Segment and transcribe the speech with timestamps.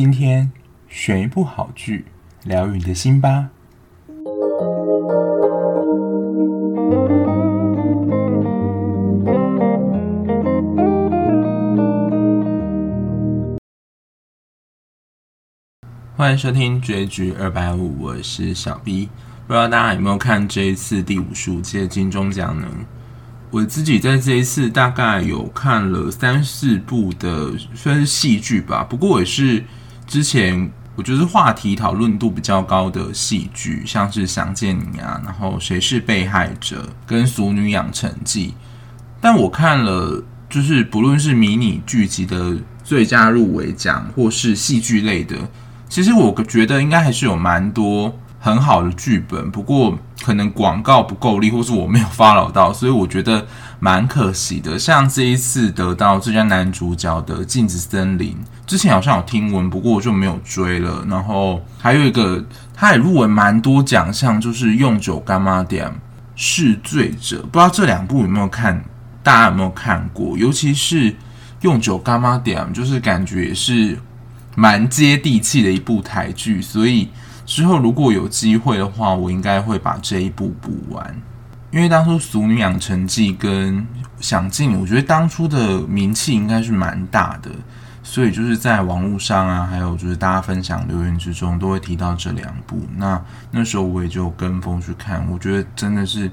[0.00, 0.52] 今天
[0.88, 2.04] 选一部好剧，
[2.44, 3.48] 疗愈你的心吧。
[16.14, 19.08] 欢迎收听追剧二百五，我是小 B。
[19.48, 22.68] 不知道大家有没有看这一次第五十五届金钟奖呢？
[23.50, 28.84] 我自己在这一次大概有看了三四部的，算是戏剧吧。
[28.84, 29.64] 不过也是
[30.08, 38.48] 之前我就是话题讨论度比较高的戏剧，像是《想见你》啊，然后《谁是被害者》跟《俗女养成记》。
[39.20, 45.36] 但我看了，就是不论是迷你剧集的最佳入围奖，或是戏剧类的。
[45.90, 53.46] 其实我觉得应该还是有蛮多很好的剧本，不过可能广告不够力，或是我没有发牢到，所以我觉得
[53.80, 54.78] 蛮可惜的。
[54.78, 58.30] 像这一次得到最佳男主角的《镜子森林》，
[58.66, 61.04] 之前好像有听闻，不过我就没有追了。
[61.08, 65.86] 然后还有一个，他也入围蛮多奖项，就是《用酒干妈店》
[66.36, 68.84] 《试醉者》，不知道这两部有没有看？
[69.22, 70.38] 大家有没有看过？
[70.38, 71.12] 尤其是
[71.62, 73.98] 《用酒干妈店》，就是感觉也是。
[74.54, 77.08] 蛮接地气的一部台剧，所以
[77.48, 81.22] 之后如果有机会的话，我应该会把这一部补完。
[81.70, 83.76] 因为当初《俗女养成记》跟
[84.20, 87.50] 《想进》，我觉得当初的名气应该是蛮大的，
[88.02, 92.82] 所以就是在网络上啊，还有就是大家分享留言之中，都会提到这两部。
[92.98, 93.18] 那
[93.50, 96.30] 那时候我也就跟风去看，我觉得真的是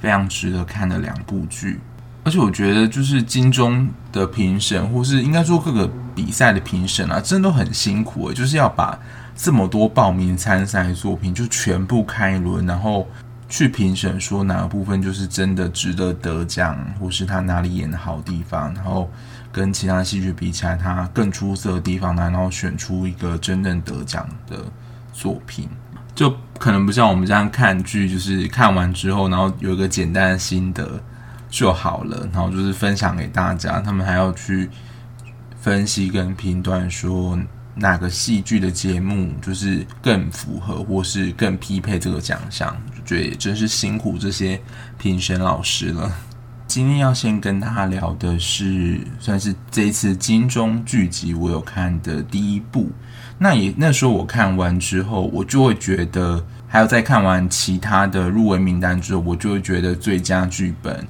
[0.00, 1.80] 非常值得看的两部剧。
[2.22, 8.96] 而且我觉得，就是金钟的评审，或是应该说各个比赛的评审啊，真的都很辛苦，就是要把
[9.34, 13.06] 这么多报名参赛作品就全部开轮，然后
[13.48, 19.10] 去评审说哪个部分就是真的值得得奖，或是他哪里演的好地方，然后
[19.52, 24.58] 跟其他戏剧比起来，他更出色的地方呢，然后选出一个真正得奖的
[25.12, 25.68] 作品，
[26.14, 31.00] 就可能不像我们这样看剧，就是看完之后，然后有一个简单的心得。
[31.50, 33.80] 就好了，然后就是分享给大家。
[33.80, 34.68] 他们还要去
[35.60, 37.38] 分析跟评断，说
[37.74, 42.76] 哪个戏剧的节目就是更符合，或是更匹配这个奖项。
[42.96, 44.60] 就觉得也真是辛苦这些
[44.98, 46.10] 评审老师了。
[46.66, 52.90] 今天要先跟大家聊的是，算是这一次金钟剧集我有看的第一部。
[53.38, 61.06] 那也那时候我看完之后，我就会觉得，还有在看完其他的入围名单之后，我就会觉得最佳剧本。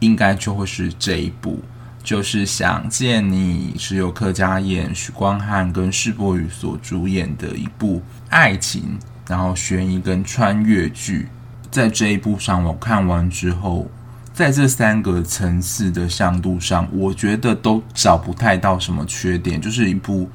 [0.00, 1.62] 应该就会是这一部，
[2.04, 11.28] 就是《想见你》，是由柯佳嬿、许光汉跟施柏宇所主演的一部爱情，然后悬疑跟穿越剧。
[11.70, 13.90] 在这一部上，我看完之后，
[14.34, 19.58] 在这三个层次的向度上，我觉得都找不太到什么缺点。
[19.58, 20.28] 就是一部，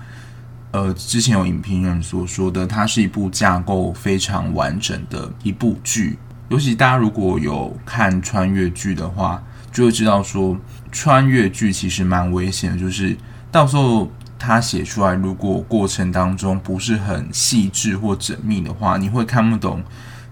[0.72, 6.18] 呃，之前有影评人所说的，它是一部架构非常完整的一部剧。
[6.50, 10.58] 尤其大家如果有看穿越剧的话，就会知道说，
[10.92, 13.16] 穿越剧其实蛮危险的，就是
[13.52, 19.84] 到时候他写出来，如果过程当中不是很细致或缜密的话，你会看不懂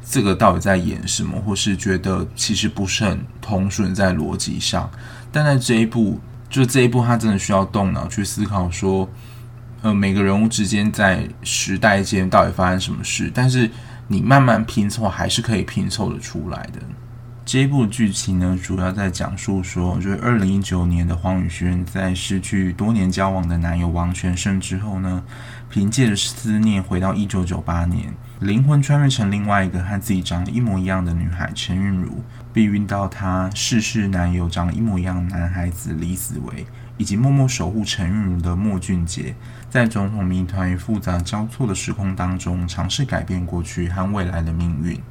[0.10, 4.90] 这个到底在演什么，或是觉得其实不是很通顺在逻辑上。
[5.32, 6.20] 但在这一部，
[6.50, 9.08] 就这一部，他真的需要动脑去思考说，
[9.82, 13.70] 呃，每个人物之间在时代间到底发生什么事，但是
[14.08, 16.80] 你慢慢拼凑，还是可以拼凑的出来的。
[17.48, 25.24] 这部剧情呢，主要在讲述说，就是二零一九年的黄宇轩在失去多年交往的男友王全胜之后呢，
[25.70, 32.22] 凭借着思念回到一九九八年，灵魂穿越成另外一个和自己长得一模一样的女孩陈韵如，
[32.52, 36.66] 并遇到她逝世男友长一模一样的男孩子李子维，
[36.98, 39.34] 以及默默守护陈韵如的莫俊杰，
[39.70, 45.02] 在种种谜团与复杂交错的时空当中，尝试改变过去和未来的命运。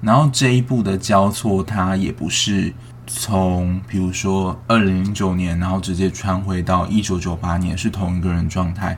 [0.00, 2.72] 然后这一步的交错，它也不是
[3.06, 8.96] 从比如说二零零九年，然后直接穿回到一九九八年是同一个人状态，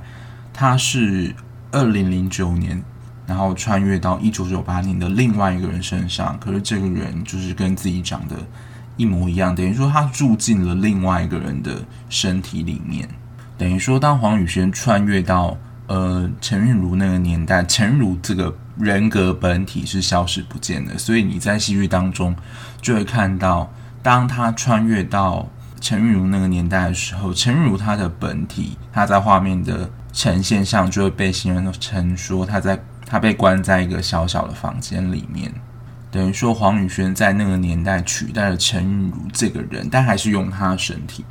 [0.53, 1.35] 它是
[1.73, 2.83] 二零零九年，
[3.27, 8.37] 然后穿越到一九九八年的另外一个人身上，可是这个人就是跟自己长得
[8.99, 13.09] 一模一样，等于说他住进了另外一个人的身体里面，
[13.57, 15.57] 等于说当黄宇轩穿越到
[15.87, 18.55] 呃陈韵如那个年代，陈韵如这个。
[18.81, 22.35] 人格本体是消失不见的，所以你在戏剧当中
[22.81, 23.73] 就会看到，
[24.03, 25.49] 当他穿越到
[25.81, 35.53] 陈韵如那个年代的时候，陈韵如她的本体，她在画面的呈现上就会被形容成说，她在她被关在一个小小的房间里面，
[36.11, 41.25] 等于说黄宇轩在那个年代取代了陈韵如这个人，但还是用她的身体。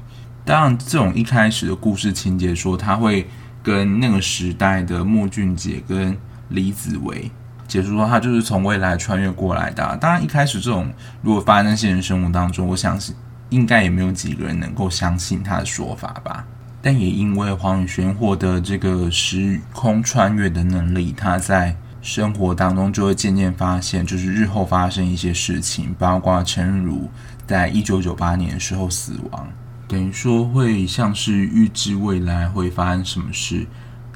[0.46, 3.28] 当然，这种一开始的故事情节说他会
[3.62, 6.18] 跟那个时代的莫俊杰跟
[6.50, 7.32] 李子维
[7.68, 9.98] 解说说他就是从未来穿越过来的。
[9.98, 10.92] 当然一开始这种
[11.22, 13.16] 如果发生在现实生活当中，我相信
[13.50, 16.46] 应该也没有几个人能够相信他的说法吧。
[16.82, 27.10] 但也因为黄宇轩获得这个时空穿越的能力，他在生活当中就会渐渐发现，就是日后发生一些事情，包括陈如
[27.46, 29.48] 在一九九八年的时候死亡，
[29.88, 33.68] 等于说会像是预知未来会发生什么事。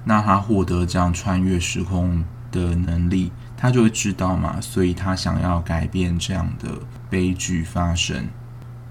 [0.04, 6.70] 那他获得这样穿越时空的能力，他就会知道嘛，所以他想要改变这样的
[7.10, 8.28] 悲剧发生。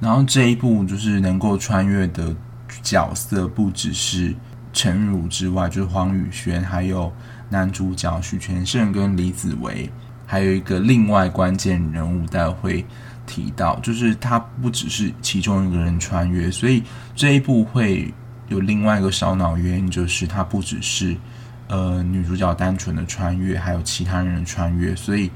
[0.01, 2.35] 然后这一部就是能够穿越的
[2.83, 4.35] 角色，不只是
[4.73, 7.13] 陈如之外，就是黄宇轩，还有。
[7.53, 9.91] 男主角许权胜跟李子维，
[10.25, 12.83] 还有一个另外关键人物，待会
[13.27, 16.83] 提到，就是他不只是其中一个人穿越，所以
[17.15, 18.11] 这一部会
[18.49, 21.17] 有另外一个烧脑原因，就是它不只是
[21.69, 25.31] 呃女主角单纯的穿越，还有其他人的穿越，所以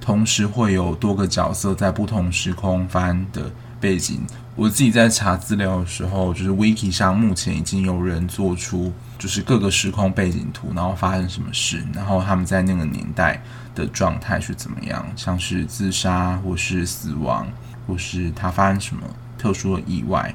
[0.00, 3.50] 同时会有多个角色在不同时空翻的
[3.80, 4.20] 背景。
[4.56, 8.92] 我自己在查资料的时候，就是 Wiki 上目前已经有人做出。
[9.18, 13.38] 就是各个时空背景图，然后发生什么事，然后他们在那个年代
[13.74, 17.46] 的状态是怎么样，像是自杀或是死亡，
[17.86, 19.02] 或是他发生什么
[19.36, 20.34] 特殊的意外。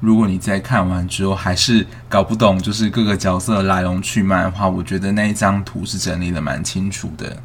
[0.00, 7.36] 如果你在看完之后还是搞不懂，就是各个角色的来龙去脉的话，我觉得那一张图是整理的蛮清楚的。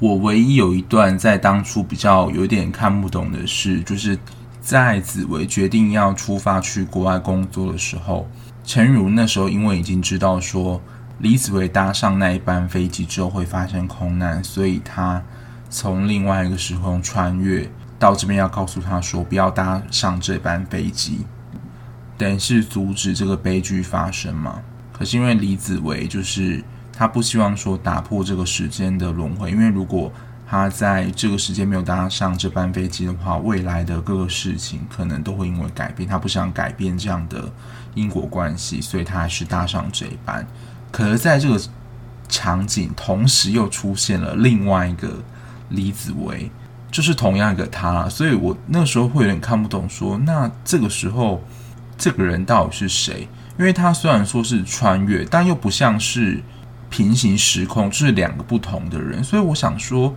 [0.00, 4.18] 我唯一有一段在当初比较有点看不懂的是，就是
[4.60, 8.28] 在子维决定要出发去国外工作的时候。
[8.64, 10.80] 陈如那时候因为已经知道说
[11.18, 15.22] 李子维搭上那一班飞机之后会发生空难，所以他
[15.70, 17.68] 从另外一个时空穿越
[17.98, 21.24] 到这边，要告诉他说不要搭上这班飞机，
[22.22, 24.62] 等于是阻止这个悲剧发生嘛。
[24.92, 30.12] 可是因为李子维就是他不希望说打破这个时间的轮回，因为如果
[30.46, 37.50] 他在这个时间没有搭上这班飞机的话，未来的各个事情可能都会因为改变，他不想改变这样的
[37.94, 40.46] 因果关系，所以他还是搭上这一班。
[40.92, 41.60] 可是在这个
[42.28, 45.10] 场景，同时又出现了另外一个
[45.70, 46.50] 李子维，
[46.90, 51.42] 就是同样一个他，所以我那时候会有点看不懂，说那这个时候
[52.02, 53.28] 这个人到底是谁？
[53.56, 56.42] 因为他虽然说是穿越，但又不像是
[56.90, 60.12] 平行时空，就是两个不同的人，所以我想说。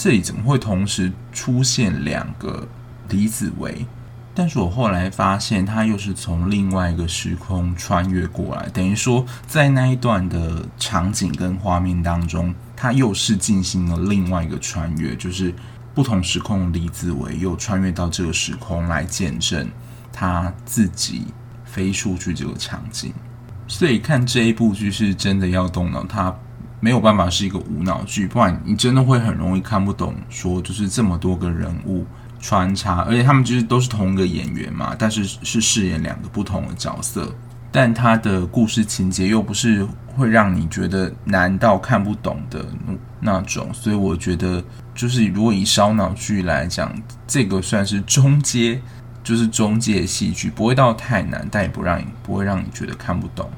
[0.00, 2.68] 这里怎么会同时出现两个
[3.08, 3.84] 李子维？
[4.32, 15.52] 但是我后来发现，他又是从另外一个时空穿越过来，等于说在那一段的场景跟画面当中，他又是进行了另外一个穿越，就是
[15.96, 19.68] 不同时空的李子维又穿越到这个时空来见证
[20.18, 21.26] 他自己
[21.64, 23.12] 飞出去这个场景。
[23.66, 26.34] 所以看这一部剧是真的要动脑，他。
[26.80, 30.14] 没有办法是一个无脑剧，不然你真的会很容易看不懂。
[30.28, 32.06] 说就是这么多个人物
[32.38, 37.34] 穿插，而且他们其实都是同一个演员嘛，但是是饰演两个不同的角色，
[37.72, 39.84] 但他的故事情节又不是
[40.14, 42.64] 会让你觉得难到看不懂的
[43.18, 43.74] 那种。
[43.74, 44.62] 所以我觉得，
[44.94, 46.94] 就是如果以烧脑剧来讲，
[47.26, 48.80] 这个算是中阶，
[49.28, 53.50] 就是中介戏剧，不会到太难，但也不让你不会让你觉得看不懂。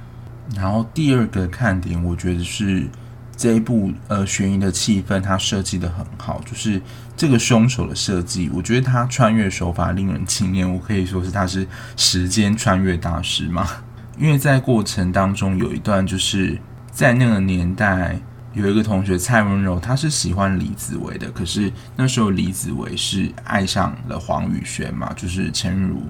[0.56, 2.88] 然后第二个看点，我觉得是。
[3.36, 6.78] 这一部呃悬疑的气氛，它设计得很好，就是
[7.16, 13.66] 这个凶手的设计，我觉得他穿越手法令人惊艳，我可以说是他是时间穿越大师嘛。
[14.18, 16.58] 因为在过程当中有一段，就是
[16.90, 18.20] 在那个年代
[18.52, 26.02] 有一个同学蔡文柔，他是喜欢李子维的，可是那时候李子维是爱上了黄宇轩嘛，就是陈如。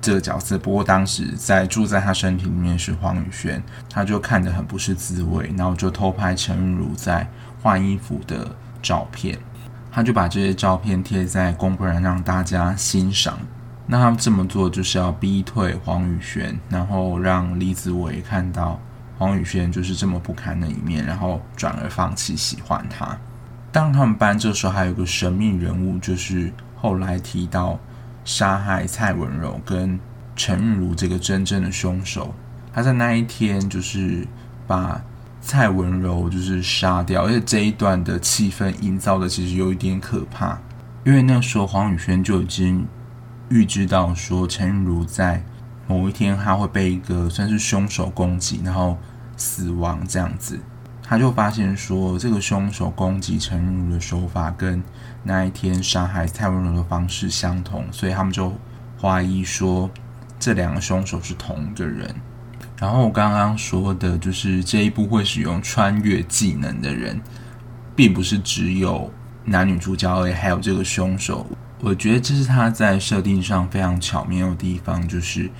[0.00, 7.28] 这个角色，不过当时在住在他身体里面是黄宇轩，他就看得很不是滋味，然后就偷拍陈如在
[7.60, 8.48] 换衣服的
[8.80, 9.36] 照片，
[9.90, 13.40] 他就把这些照片贴在公布栏让大家欣赏。
[13.88, 18.80] 那他这么做就是要逼退黄宇轩，然后让李子维看到
[19.18, 23.18] 黄宇轩就是这么不堪的一面，然后转而放弃喜欢他。
[23.70, 27.78] 当他们班这时候还有个神秘人物，就是后来提到。
[28.24, 29.98] 杀害蔡文柔跟
[30.36, 32.34] 陈韵如这个真正的凶手，
[32.74, 34.28] 他在那一天就是
[34.66, 35.00] 把
[35.40, 40.58] 蔡文柔就是杀掉，而且这一段的气氛营造的其实有一点可怕，
[41.04, 42.86] 因为那时候黄宇轩就已经
[43.48, 45.42] 预知到说陈韵如在
[45.88, 48.96] 某一天他会被一个算是凶手攻击，然后
[49.36, 50.60] 死亡这样子。
[51.02, 54.82] 他就发现说，这个凶手攻击陈如的手法跟
[55.22, 58.52] 那一天杀害蔡文柔的方式相同，所以他们就
[59.00, 59.88] 怀疑说，
[60.38, 62.14] 这两个凶手是同一个人。
[62.78, 67.18] 然后我刚刚说的就是这一部会使用穿越技能的人，
[67.96, 69.10] 并不是只有
[69.46, 71.46] 男女主角而，还有这个凶手。
[71.80, 75.50] 我觉得这是他在设定上非常巧妙的地方，就是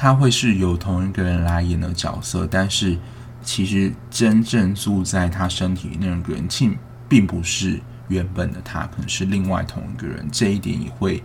[0.00, 2.96] 他会是由同一个人来演的角色，但是
[3.42, 6.78] 其实真正住在他身体那个人，竟
[7.08, 10.24] 并不是原本的他，可能是另外同一个人。
[10.30, 11.20] 这一点也会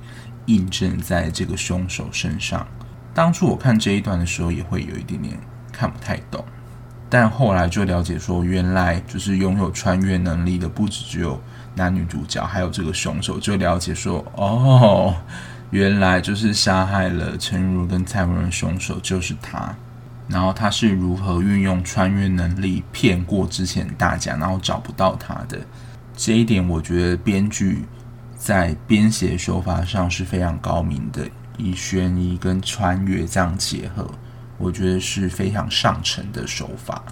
[0.48, 2.66] 印证在这个凶手身上。
[3.14, 5.38] 当初我看这一段的时候，也会有一点点
[5.72, 6.44] 看不太懂，
[7.12, 11.40] 但后来就了解说，原来就是拥有穿越能力的不只只有
[11.76, 13.40] 男女主角，还有这个凶手。
[13.40, 15.16] 就了解说，哦，
[15.74, 19.76] 原来就是杀害了陈如跟蔡文的凶手就是他。
[20.28, 25.60] 然后他是如何运用穿越能力骗过之前大家，然后找不到他的
[26.16, 27.86] 这一点，我觉得编剧
[28.38, 31.28] 在编写手法上是非常高明的。
[31.58, 34.08] 以悬疑跟穿越这样结合，
[34.60, 37.04] 我觉得是非常上乘的手法。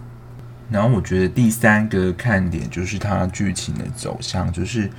[0.70, 4.90] 然后我觉得第三个看点就是它剧情的走向，就是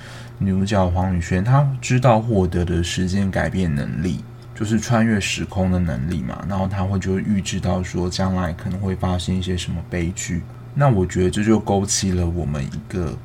[0.44, 6.44] 女主角黄宇轩她知道获得的时间改变能力，就是穿越时空的能力嘛。
[6.49, 10.42] 然后她会就预知到说将来可能会发生一些什么悲剧。
[10.75, 13.16] 那我觉得这就勾起了我们一个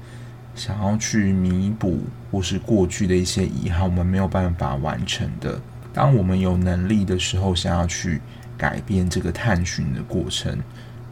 [0.53, 1.99] 想要去弥补
[2.31, 5.59] 或是过去的一些遗憾，我们没有办法完成的。
[5.93, 8.19] 当我们有能力的时候，想要去
[8.57, 10.57] 改变这个探寻的过程，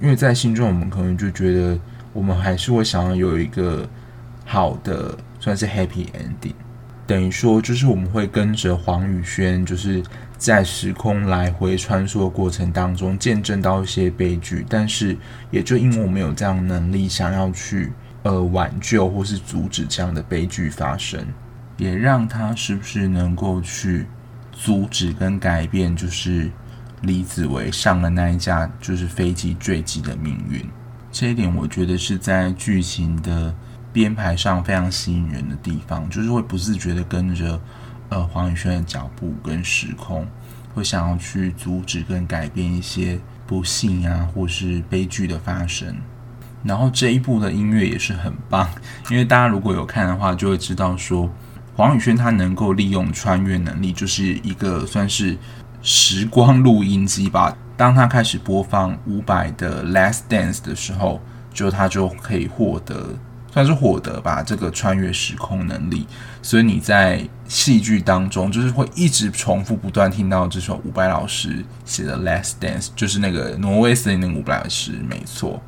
[0.01, 1.79] 因为在心中我们可能就觉得，
[2.11, 3.87] 我们还是会想要有一个
[4.43, 6.55] 好的，算是 happy ending。
[7.05, 10.01] 等于说，就是我们会跟着黄宇轩，就是
[10.39, 14.65] 在时空来回穿梭的过程当中，见证到一些悲剧。
[14.67, 15.15] 但是，
[15.51, 21.23] 也就因为我们有这样的能力，想要去呃挽救或是阻止这样的悲剧发生，
[21.77, 24.07] 也让他是不是能够去。
[24.57, 26.49] 阻止跟改变，就是
[27.01, 30.65] 李子维上了那一架就是飞机坠机的命运。
[31.11, 33.53] 这一点我觉得是在剧情的
[33.95, 37.57] 编排上非常吸引人的地方，就是会不自觉的跟着
[38.09, 40.27] 呃黄宇轩的脚步跟时空，
[40.73, 45.95] 会想要去阻止跟改变一些不幸啊或是悲剧的发生。
[46.61, 48.69] 然后这一部的音乐也是很棒，
[49.09, 51.29] 因为大家如果有看的话，就会知道说。
[51.77, 55.37] 黄宇轩他能够利用穿越能力，就是一个算是
[55.81, 57.53] 时光录音机吧。
[57.75, 61.19] 当他开始播放伍佰的《Last Dance》的时候，
[61.53, 63.09] 就他就可以获得，
[63.55, 66.05] 算是获得吧这个穿越时空能力。
[66.41, 75.61] 所以你在戏剧当中，就是会一直重复不断听到这首伍佰老师写的《Last Dance》，就是那个挪威森林的伍佰老师，没错。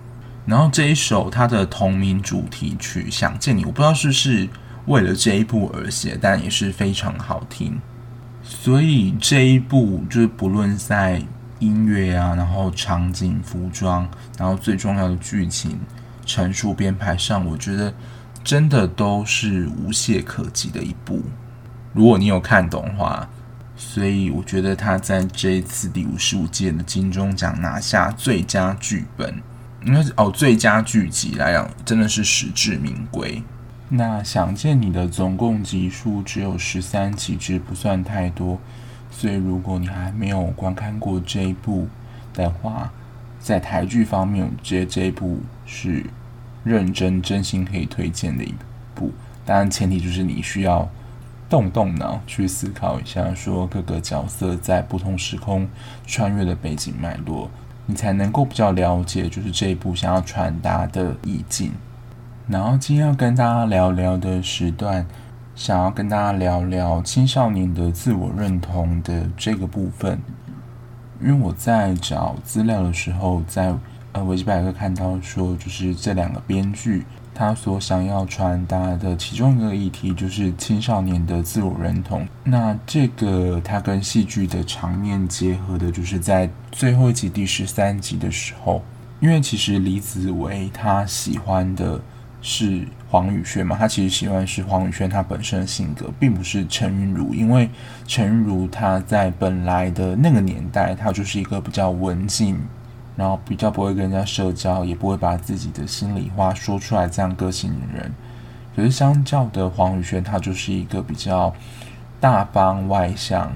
[0.45, 4.49] 然后这一首他的同名主题曲《想见你》，我不知道是不是。
[4.87, 7.77] 为了这一部而写，但也是非常好听。
[8.41, 11.21] 所以这一部就是不论在
[11.59, 15.77] 音乐啊，然后场景、服装，然后最重要的剧情
[16.27, 17.91] 陈述编排上，我觉得
[18.43, 21.23] 真的都是无懈可击的一部。
[21.93, 23.27] 如果你有看懂的话，
[23.75, 29.41] 所以我觉得他在这一次第五十五届的金钟奖拿下最佳剧本，
[29.85, 33.41] 应该是哦最佳剧集来讲，真的是实至名归。
[33.89, 38.59] 那想见你的总共集数只有十三集，其实不算太多，
[39.09, 41.87] 所以如果你还没有观看过这一部
[42.33, 42.91] 的话，
[43.39, 46.05] 在台剧方面，我觉得这一部是
[46.67, 48.53] 认真真心可以推荐的一
[48.93, 49.11] 部。
[49.45, 50.87] 当然前提就是你需要
[51.49, 55.67] 动动脑去思考一下，说各个角色在不同时空
[56.05, 57.49] 穿越的背景脉络，
[57.85, 61.71] 你才能够比较了解，就是这一部想要传达的意境。
[62.47, 65.05] 然后今天要跟大家聊聊的时段，
[65.55, 70.19] 想要跟大家聊聊青少年的自我认同的这个部分。
[71.21, 73.73] 因为我在找资料的时候，在
[74.17, 77.05] 呃维基百科看到说，就是这两个编剧
[77.35, 82.27] 他所想要传达的其中一个议题，就是青少年的自我认同。
[82.43, 88.81] 那这个他跟戏剧的场面结合的，就是在最后一集第十三集的时候，
[89.19, 92.01] 因为其实李子维他喜欢的。
[92.39, 93.75] 是黄宇轩嘛？
[93.77, 97.33] 他其实喜欢是黄宇轩，他本身的性格，并不是陈韵如。
[97.33, 97.67] 因为
[98.05, 102.55] 陈韵如他在本来的那个年代，他就是一个比较文静，
[103.17, 108.09] 然后比较不会跟人家社交，也不会把自己的心里话说出来这样个性的人。
[108.73, 111.53] 可是相较的黄宇轩，他就是一个比较
[112.21, 113.51] 大方外向，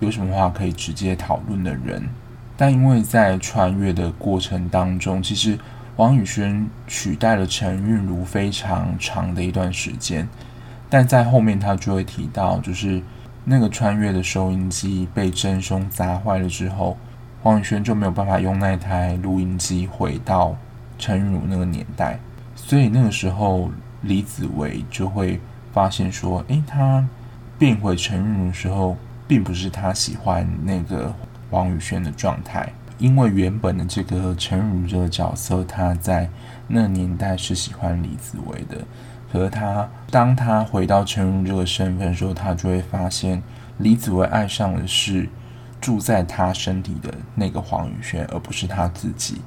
[0.00, 2.06] 有什么话可以直接讨论的人。
[2.56, 5.58] 但因为在穿越的过程当中，其实。
[5.98, 10.28] 黄宇轩取代了陈韵如非常长的一段时间，
[10.90, 13.00] 但在后面他就会提到，就是
[13.44, 16.98] 那个穿越的收音机被真凶砸坏了之后，
[17.46, 20.56] 黄宇轩就没有办法用那台录音机回到
[20.98, 22.18] 陈韵如那个年代，
[22.56, 23.70] 所以那个时候
[24.02, 25.38] 李子维就会
[25.72, 27.08] 发现说，诶，他
[27.56, 28.96] 变回陈韵如的时候，
[29.28, 31.14] 并不是他喜欢那个
[31.48, 36.28] 黄宇轩的状态，因为原本的这个陈韵如这个角色，他在
[36.66, 38.84] 那个年代是喜欢李子维的，
[39.32, 43.40] 可是他当他回到陈韵如这个身份的时候，他就会发现
[43.78, 45.28] 李子维爱上的是。
[45.80, 49.40] 住在他身体的那个黄宇轩，而不是他自己，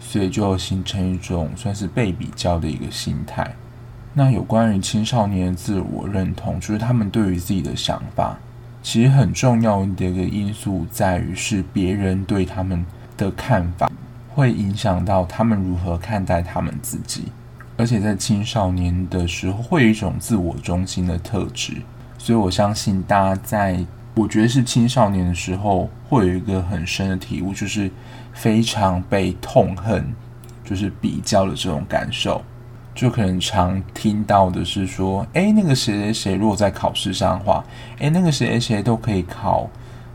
[0.00, 3.54] 所以就形成一种算是被比较的一个心态。
[4.14, 8.36] 那有关于青少年的自我认同，就是他们对于自己的想法，
[8.82, 12.84] 其实很重要的一个因素在于是别人对他们
[13.16, 13.90] 的看法，
[14.34, 17.24] 会影响到他们如何看待他们自己。
[17.76, 21.74] 而且在青少年的时候，会有一种自我中心的特质，
[22.16, 23.84] 所以我相信大家在。
[24.16, 27.90] 我觉得是青少年的时候会有一个很深的体悟，就是
[28.32, 30.10] 非常被痛恨，
[30.64, 32.42] 就是比较的这种感受，
[32.94, 37.62] 就可能常听到的是说，诶，那个谁谁谁如果在考试上的话，
[37.98, 39.68] 诶，那个谁谁谁都可以考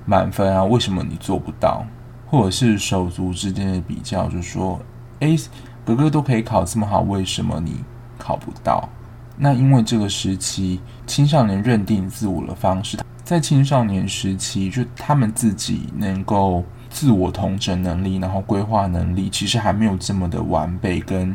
[0.04, 1.86] 满分啊，为什么你做不到？
[2.26, 4.80] 或者是手足之间的比较，就说，
[5.20, 5.38] 诶，
[5.86, 7.76] 哥哥都可以考这么好，为什么你
[8.18, 8.90] 考不到？
[9.38, 12.98] 那因为这个时期青少年认定自我的方式。
[13.32, 21.34] 在青少年时期，就他们自己能够自我统整能力，然后规划能力，其实还没有这么的完备跟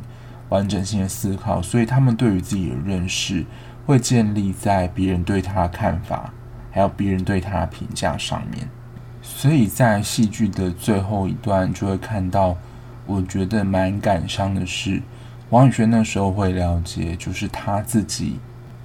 [0.50, 3.46] 完整性的思考，所以他们对于自己的认识
[3.86, 6.30] 会建立在别人对他的看法，
[6.70, 8.68] 还有别人对他的评价上面。
[9.22, 12.54] 所以在戏剧的最后一段，就会看到，
[13.06, 15.00] 我觉得蛮感伤的是，
[15.48, 18.38] 王宇轩那时候会了解，就是他自己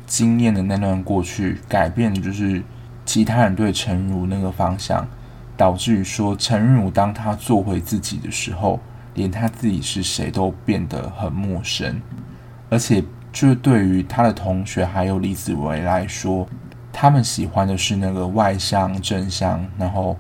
[0.06, 2.64] 经验的那段过去，改变的就是。
[3.12, 5.06] 其他人对陈如那个方向，
[5.58, 8.80] 导致于说陈如当他做回自己的时候，
[9.16, 12.02] 连他自己是谁都变得很陌生，
[12.70, 13.04] 而且
[13.34, 16.48] 就是对于他的同学还有李子维来说，
[16.94, 20.16] 他们喜欢的是那个外向正向，然后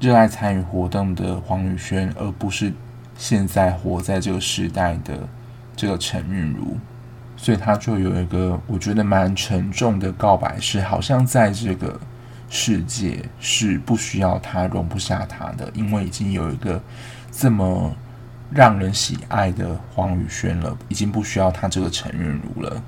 [0.00, 2.72] 热爱参与活动的黄宇轩，而不是
[3.18, 5.28] 现在活在这个时代的
[5.76, 6.78] 这个陈韵如，
[7.36, 12.00] 所以他就有一个我觉得蛮沉重的告白，是好像在这个。
[12.52, 16.82] 世界是不需要他，容不下他的，因为已经有一个
[17.30, 17.94] 这么
[18.50, 22.82] 让人喜爱的黄宇轩了，已经不需要他这个陈韵如了。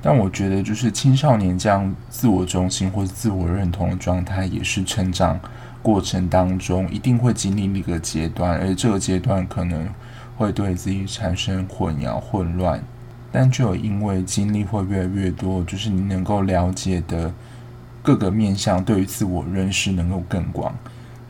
[0.00, 5.40] 但我觉得，就是青少年这样自我中心或自我认同的状态，也是成长
[5.82, 9.88] 过程当中一定会经历的一个阶段，而这个阶段可能
[10.36, 12.80] 会对自己产生混淆、混乱。
[13.32, 17.34] 但就因为经历会越来越多，就是你能够了解的。
[18.02, 20.74] 各个面向对于自我认识能够更广，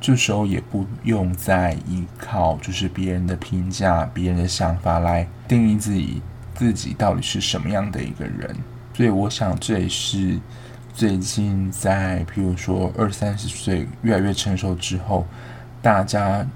[0.01, 6.23] 这时候也不用再依靠就是别人的评价、别人的想法来定义自己
[6.55, 8.57] 自己到底是什么样的一个人。
[8.95, 10.39] 所以我想这也是
[10.95, 15.27] 最近在譬如说二三十岁越来越成熟之后，
[15.83, 16.47] 大家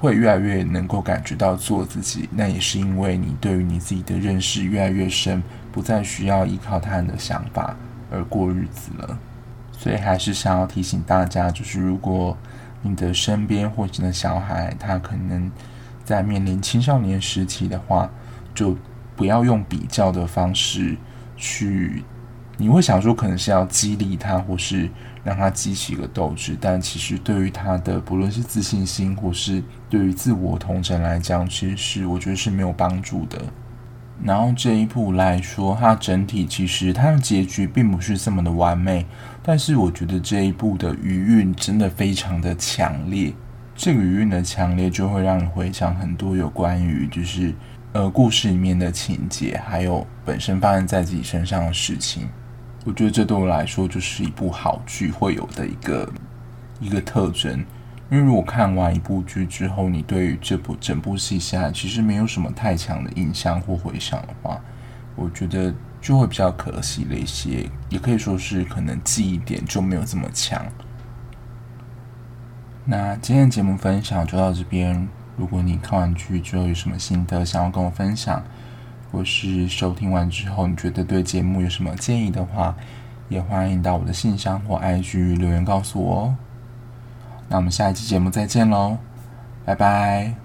[0.00, 2.28] 会越来越能够感觉到做自己。
[2.30, 7.74] 那也是因为你对于你自己的认识越来越深，不再需要依靠他人的想法
[8.10, 9.18] 而过日子了。
[9.76, 12.36] 所以还是想要提醒大家，就是如果
[12.82, 15.50] 你的身边或者你的小孩，他可能
[16.04, 18.10] 在面临青少年时期的话，
[18.54, 18.76] 就
[19.16, 20.96] 不要用比较的方式
[21.36, 22.04] 去。
[22.56, 24.88] 你会想说，可能是要激励他，或是
[25.24, 29.60] 让他激起一个斗志，但其实对于他的不论是自信心，或是
[29.90, 33.42] 对于自我同整来讲，其实是我觉得是没有帮助的。
[34.22, 39.04] 然后这一部来说，它整体其实它的结局并不是这么的完美，
[39.46, 43.30] 但是我觉得这一部的余韵真的非常的强烈。
[43.76, 47.52] 这个余韵的强烈就会让你回想很多有关于就是
[47.92, 52.26] 呃故事里面的情节，还有本身发生在自己身上的事情。
[52.86, 56.10] 我觉得这对我来说就是一部好剧会有的一个
[56.80, 57.62] 一个特征。
[58.10, 64.60] 因为如果看完一部剧之后，你对于这部整部戏下其实没有什么太强的印象或回想的话，
[65.16, 65.74] 我觉得
[66.04, 70.62] 就会比较可惜了一些，也可以说是可能记忆点就没有这么强。
[72.84, 75.08] 那今天的节目分享就到这边。
[75.38, 78.44] 如果你看完剧之后有什么心得想要跟我分享，
[79.10, 82.76] 或是收听完之后你觉得对节目有什么建议的话，
[83.30, 86.36] 也欢迎到我的信箱或 IG 留言告诉我哦。
[87.48, 88.98] 那我们下一期节目再见喽，
[89.64, 90.43] 拜拜。